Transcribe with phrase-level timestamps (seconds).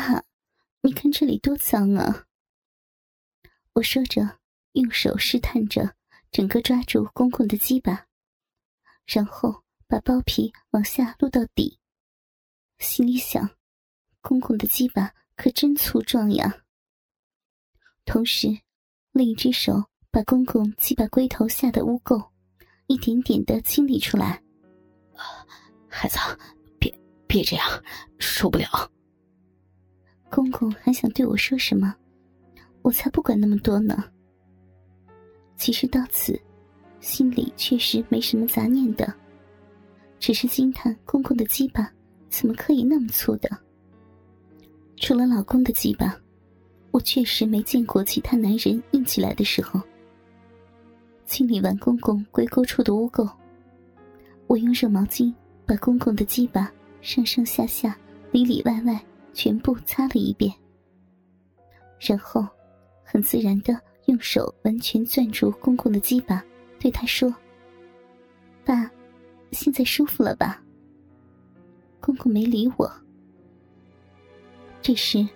[0.00, 0.24] 爸，
[0.80, 2.24] 你看这里多脏啊！
[3.74, 4.38] 我说着，
[4.72, 5.94] 用手试探着，
[6.30, 8.06] 整个抓住公公的鸡巴，
[9.04, 11.78] 然后把包皮往下撸到底。
[12.78, 13.50] 心里想，
[14.22, 16.62] 公公的鸡巴可真粗壮呀。
[18.06, 18.48] 同时，
[19.12, 22.30] 另一只手把公公鸡巴龟头下的污垢
[22.86, 24.42] 一点点的清理出来。
[25.90, 26.16] 孩子，
[26.78, 26.90] 别
[27.26, 27.84] 别这样，
[28.18, 28.90] 受不了。
[30.30, 31.92] 公公还想对我说什么，
[32.82, 34.04] 我才不管那么多呢。
[35.56, 36.40] 其实到此，
[37.00, 39.12] 心里确实没什么杂念的，
[40.20, 41.92] 只是惊叹公公的鸡巴
[42.28, 43.50] 怎么可以那么粗的。
[44.96, 46.16] 除了老公的鸡巴，
[46.92, 49.80] 我确实没见过其他男人硬起来的时候。
[51.26, 53.30] 清理完公公龟沟处的污垢，
[54.46, 55.32] 我用热毛巾
[55.66, 56.72] 把公公的鸡巴
[57.02, 57.96] 上上下下、
[58.30, 59.04] 里里外外。
[59.32, 60.52] 全部擦了一遍，
[61.98, 62.46] 然后
[63.04, 66.44] 很自然的用手完全攥住公公的鸡巴，
[66.78, 67.32] 对他说
[68.64, 68.90] ：“爸，
[69.52, 70.62] 现在舒服了吧？”
[72.00, 72.90] 公公没理我。
[74.82, 75.26] 这时，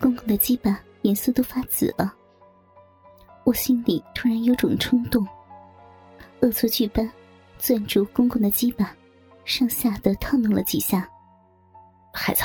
[0.00, 2.14] 公公的鸡巴颜色都发紫了，
[3.44, 5.26] 我心里突然有种冲动，
[6.40, 7.10] 恶作剧般
[7.58, 8.94] 攥住公公的鸡巴，
[9.44, 11.08] 上下的套弄了几下。
[12.12, 12.42] 孩子。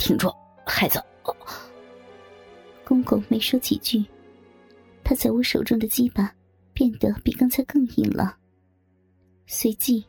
[0.00, 0.34] 挺住，
[0.66, 0.98] 孩子！
[2.86, 4.02] 公公没说几句，
[5.04, 6.34] 他在我手中的鸡巴
[6.72, 8.34] 变得比刚才更硬了。
[9.46, 10.02] 随即，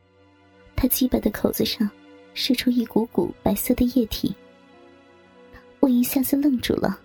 [0.78, 1.88] 他鸡巴的口子上
[2.34, 4.34] 射出一股股白色的液体。
[5.82, 6.98] 我一下子愣住了。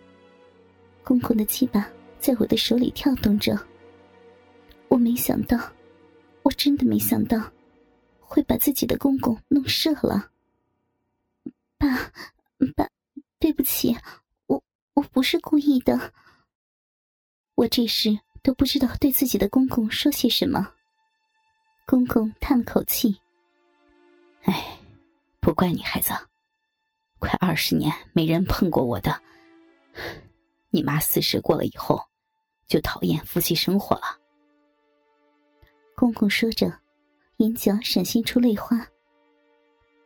[1.03, 1.91] 公公的鸡巴
[2.21, 3.59] 在我的手里跳动着，
[4.87, 5.59] 我没想到，
[6.45, 7.53] 我真的没想到，
[8.21, 10.31] 会把自己的公公弄射了。
[11.77, 12.13] 爸。
[12.75, 12.89] 爸，
[13.39, 13.97] 对不起，
[14.47, 14.63] 我
[14.95, 16.13] 我不是故意的。
[17.55, 20.73] 我这时都不知道对自己的公公说些什么。
[21.87, 23.21] 公公叹了口气
[24.45, 24.79] ：“哎，
[25.41, 26.13] 不怪你，孩子，
[27.19, 29.23] 快二十年没人碰过我的。
[30.71, 32.03] 你妈四十过了以后，
[32.67, 34.19] 就讨厌夫妻生活了。”
[35.95, 36.81] 公公说着，
[37.37, 38.87] 眼角闪现出泪花。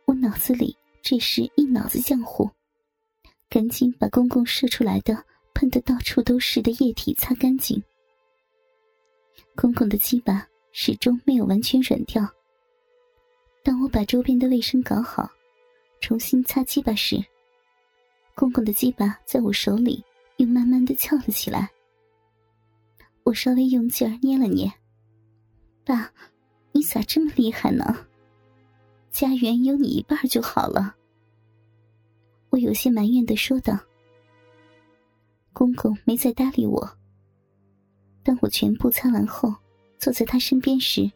[0.05, 0.77] 我脑子里。
[1.01, 2.49] 这时一脑子浆糊，
[3.49, 7.81] 赶紧把公公射出来的喷得到处都是的液体擦干净。
[9.55, 12.27] 公公的鸡巴始终没有完全软掉。
[13.63, 15.29] 当我把周边的卫生搞好，
[15.99, 17.23] 重新擦鸡巴时，
[18.35, 20.03] 公公的鸡巴在我手里
[20.37, 21.69] 又慢慢的翘了起来。
[23.23, 24.71] 我稍微用劲儿捏了捏，
[25.83, 26.11] 爸，
[26.71, 28.07] 你咋这么厉害呢？
[29.11, 30.95] 家园有你一半就好了。
[32.49, 33.77] 我有些埋怨的说道。
[35.53, 36.97] 公公没再搭理我。
[38.23, 39.53] 当我全部擦完后，
[39.99, 41.11] 坐在他身边时，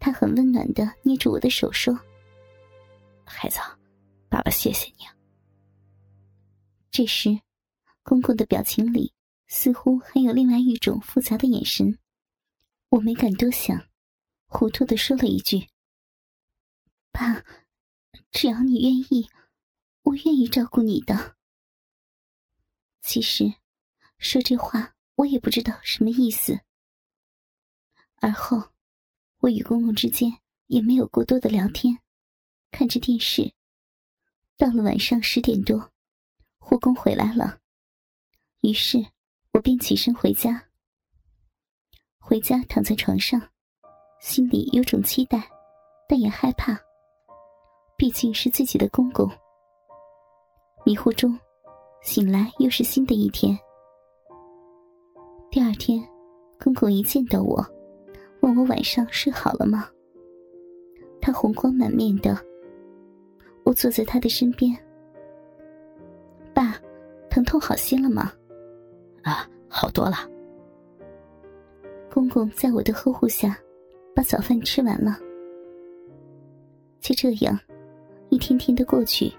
[0.00, 1.96] 他很温暖的捏住我的手说
[3.24, 3.58] ：“孩子，
[4.28, 5.04] 爸爸谢谢你。”
[6.90, 7.38] 这时，
[8.02, 9.12] 公公的表情里
[9.46, 11.96] 似乎还有另外一种复杂的眼神。
[12.88, 13.80] 我没敢多想，
[14.46, 15.71] 糊涂的说了一句。
[17.12, 17.44] 爸，
[18.30, 19.28] 只要你愿意，
[20.02, 21.36] 我愿意照顾你的。
[23.02, 23.54] 其实，
[24.18, 26.60] 说这话我也不知道什么意思。
[28.16, 28.70] 而后，
[29.38, 31.98] 我与公公之间也没有过多的聊天，
[32.70, 33.52] 看着电视。
[34.56, 35.92] 到了晚上十点多，
[36.58, 37.60] 护工回来了，
[38.60, 39.04] 于是
[39.52, 40.68] 我便起身回家。
[42.18, 43.50] 回家躺在床上，
[44.20, 45.50] 心里有种期待，
[46.08, 46.80] 但也害怕。
[48.02, 49.30] 毕竟是自己的公公。
[50.84, 51.38] 迷糊中，
[52.02, 53.56] 醒来又是新的一天。
[55.52, 56.02] 第二天，
[56.58, 57.64] 公公一见到我，
[58.40, 59.88] 问我晚上睡好了吗？
[61.20, 62.36] 他红光满面的。
[63.62, 64.76] 我坐在他的身边。
[66.52, 66.76] 爸，
[67.30, 68.32] 疼痛好些了吗？
[69.22, 70.28] 啊，好多了。
[72.12, 73.56] 公公在我的呵护下，
[74.12, 75.16] 把早饭吃完了。
[76.98, 77.56] 就这样。
[78.32, 79.30] 一天天的过去，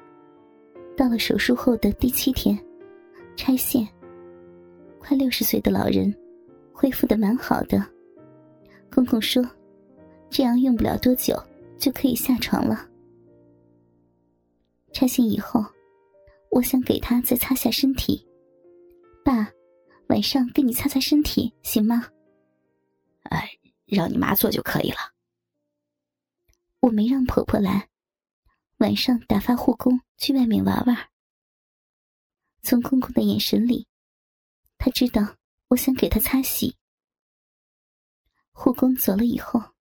[0.95, 2.55] 到了手术后的第七天，
[3.35, 3.87] 拆线。
[4.99, 6.15] 快六十岁的老人，
[6.71, 7.83] 恢复的蛮好的。
[8.91, 9.43] 公公说，
[10.29, 11.35] 这样用不了多久
[11.75, 12.87] 就可以下床了。
[14.91, 15.65] 拆线以后，
[16.51, 18.23] 我想给他再擦下身体。
[19.25, 19.49] 爸，
[20.09, 22.05] 晚上给你擦擦身体行吗？
[23.23, 23.49] 哎，
[23.87, 24.97] 让你妈做就可以了。
[26.81, 27.89] 我没让婆婆来。
[28.83, 31.09] 晚上打发护工去外面玩玩。
[32.63, 33.87] 从公公的眼神里，
[34.77, 35.37] 他知道
[35.69, 36.75] 我想给他擦洗。
[38.51, 39.73] 护工走了以后，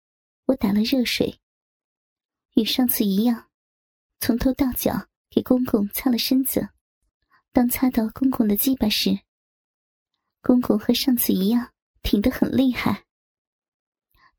[0.45, 1.39] 我打了热水，
[2.53, 3.49] 与上次一样，
[4.19, 6.69] 从头到脚给公公擦了身子。
[7.51, 9.19] 当擦到公公的鸡巴时，
[10.43, 13.05] 公公和上次一样挺得很厉害，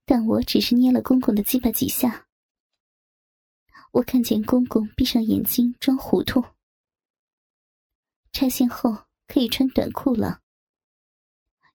[0.05, 2.29] 但我只是捏了公公的鸡巴几下。
[3.93, 6.43] 我看见公公闭上眼睛装糊涂。
[8.33, 8.91] 拆线后
[9.27, 10.41] 可以穿短裤了。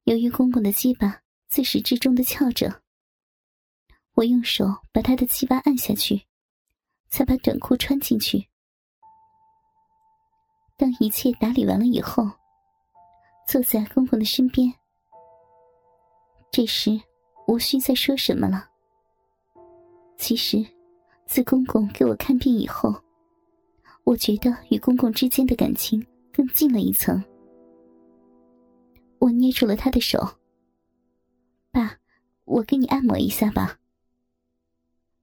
[0.06, 2.82] 由于公公的鸡巴自始至终的翘着，
[4.14, 6.26] 我用手把他的鸡巴按下去，
[7.08, 8.48] 才把短裤穿进去。
[10.76, 12.24] 当一切打理完了以后，
[13.48, 14.74] 坐在公公的身边。
[16.52, 17.00] 这时
[17.48, 18.68] 无需再说什么了。
[20.18, 20.77] 其实。
[21.28, 23.04] 自公公给我看病以后，
[24.06, 27.22] 我觉得与公公之间的感情更近了一层。
[29.20, 30.40] 我捏住了他的手，
[31.70, 31.98] 爸，
[32.46, 33.78] 我给你按摩一下吧。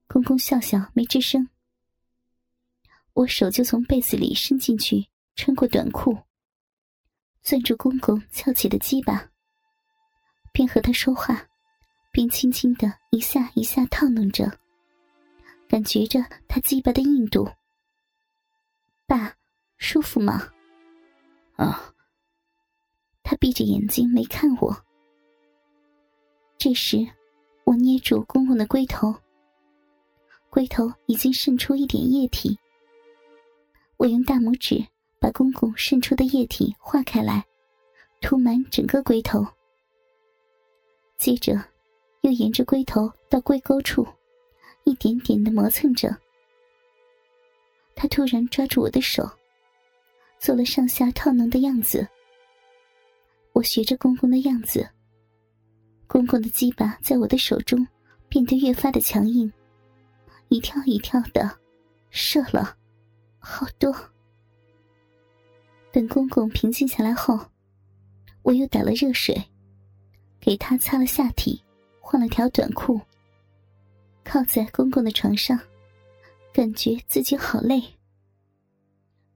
[0.07, 1.49] 公公笑笑没吱声。
[3.13, 6.15] 我手就从被子里伸进去，穿过短裤，
[7.41, 9.27] 攥住公公翘起的鸡巴，
[10.53, 11.47] 边和他说话，
[12.11, 14.59] 边轻轻的一下一下套弄着。
[15.67, 17.49] 感觉着他鸡巴的硬度，
[19.05, 19.35] 爸，
[19.77, 20.51] 舒服吗？
[21.55, 21.91] 啊。
[23.27, 24.85] 他闭着眼睛没看我。
[26.59, 27.05] 这时，
[27.63, 29.13] 我捏住公公的龟头，
[30.51, 32.55] 龟头已经渗出一点液体。
[33.97, 34.85] 我用大拇指
[35.19, 37.43] 把公公渗出的液体化开来，
[38.21, 39.43] 涂满整个龟头。
[41.17, 41.59] 接着，
[42.21, 44.05] 又沿着龟头到龟沟处。
[44.85, 46.15] 一点点的磨蹭着，
[47.95, 49.29] 他突然抓住我的手，
[50.39, 52.07] 做了上下套弄的样子。
[53.51, 54.87] 我学着公公的样子，
[56.07, 57.85] 公公的鸡巴在我的手中
[58.29, 59.51] 变得越发的强硬，
[60.49, 61.49] 一跳一跳的
[62.11, 62.77] 射了，
[63.39, 63.93] 好多。
[65.91, 67.39] 等公公平静下来后，
[68.43, 69.35] 我又打了热水，
[70.39, 71.63] 给他擦了下体，
[71.99, 73.01] 换了条短裤。
[74.25, 75.57] 靠在公公的床上，
[76.51, 77.81] 感觉自己好累。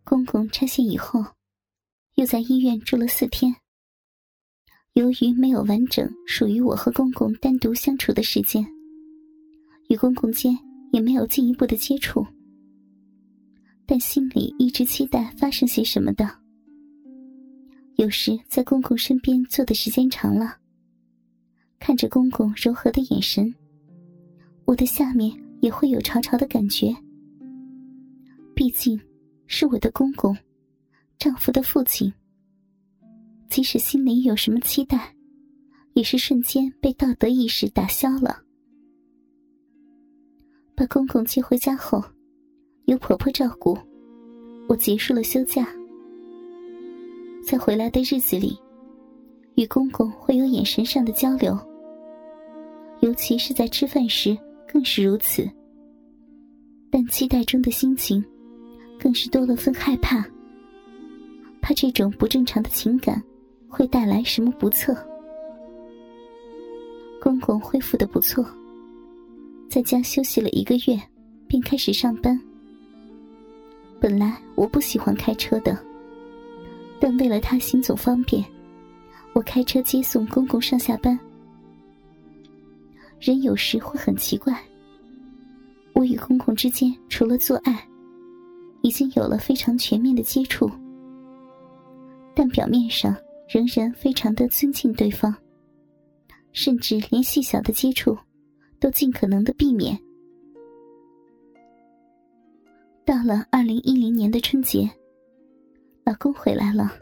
[0.04, 1.24] 公公拆线以后，
[2.16, 3.56] 又在医院住了四天。
[4.94, 8.66] 由于没有完整属于我和公公单独相处的时间，
[9.88, 10.58] 与公公间
[10.92, 12.26] 也没有进一步的接触，
[13.86, 16.28] 但心里一直期待发生些什么的。
[17.96, 20.58] 有时在公公身边坐的时间长了，
[21.80, 23.54] 看着公公柔和的眼神。
[24.70, 26.96] 我的下面也会有潮潮的感觉，
[28.54, 29.02] 毕竟
[29.48, 30.38] 是我的公公，
[31.18, 32.14] 丈夫的父亲。
[33.50, 35.12] 即使心里有什么期待，
[35.94, 38.44] 也是瞬间被道德意识打消了。
[40.76, 42.04] 把公公接回家后，
[42.86, 43.76] 由婆婆照顾，
[44.68, 45.68] 我结束了休假。
[47.44, 48.56] 在回来的日子里，
[49.56, 51.58] 与公公会有眼神上的交流，
[53.00, 54.38] 尤其是在吃饭时。
[54.72, 55.50] 更是如此，
[56.92, 58.24] 但期待中的心情，
[59.00, 60.24] 更是多了份害怕。
[61.60, 63.22] 怕这种不正常的情感，
[63.68, 64.96] 会带来什么不测。
[67.22, 68.46] 公公恢复的不错，
[69.70, 70.98] 在家休息了一个月，
[71.48, 72.40] 便开始上班。
[74.00, 75.78] 本来我不喜欢开车的，
[77.00, 78.46] 但为了他行走方便，
[79.34, 81.20] 我开车接送公公上下班。
[83.20, 84.58] 人有时会很奇怪。
[85.94, 87.86] 我与公公之间除了做爱，
[88.82, 90.70] 已经有了非常全面的接触，
[92.34, 93.14] 但表面上
[93.50, 95.36] 仍然非常的尊敬对方，
[96.54, 98.18] 甚至连细小的接触
[98.80, 100.00] 都尽可能的避免。
[103.04, 104.90] 到了二零一零年的春节，
[106.06, 106.94] 老公回来了，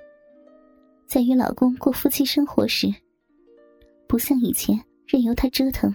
[1.05, 2.88] 在与老公过夫妻生活时，
[4.07, 5.93] 不像以前任由他折腾。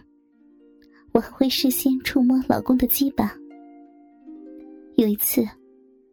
[1.13, 3.35] 我还会事先触摸老公的鸡巴。
[4.97, 5.43] 有一次，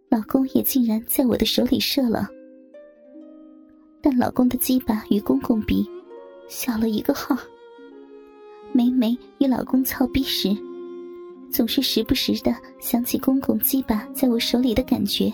[0.10, 2.28] 老公也竟然在我的手里射了。
[4.02, 5.90] 但老公的鸡巴与公公比，
[6.48, 7.38] 小了一个号。
[8.72, 10.56] 每每与老公操逼时，
[11.52, 15.34] 总是时不时的想起公公鸡巴在我手里的感觉。